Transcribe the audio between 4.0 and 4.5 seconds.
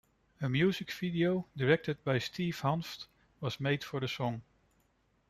song.